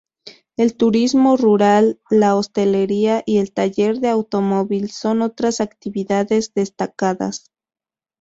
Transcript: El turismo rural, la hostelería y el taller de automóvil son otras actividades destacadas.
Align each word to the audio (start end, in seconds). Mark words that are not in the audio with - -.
El 0.57 0.77
turismo 0.77 1.37
rural, 1.37 2.01
la 2.09 2.35
hostelería 2.35 3.21
y 3.27 3.37
el 3.37 3.53
taller 3.53 3.99
de 3.99 4.09
automóvil 4.09 4.89
son 4.89 5.21
otras 5.21 5.61
actividades 5.61 6.55
destacadas. 6.55 7.51